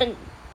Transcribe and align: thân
thân 0.00 0.14